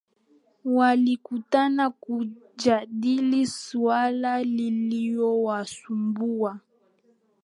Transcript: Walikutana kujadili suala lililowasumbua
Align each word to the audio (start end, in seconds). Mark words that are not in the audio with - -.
Walikutana 0.65 1.89
kujadili 1.89 3.47
suala 3.47 4.43
lililowasumbua 4.43 6.59